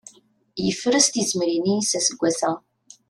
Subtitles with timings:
[0.65, 2.51] Yefres tizemmrin-is aseggas-a.